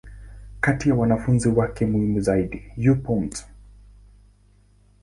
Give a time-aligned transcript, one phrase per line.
[0.59, 3.45] Kati ya wanafunzi wake muhimu zaidi, yupo Mt.